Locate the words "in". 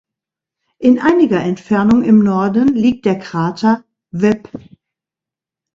0.79-0.97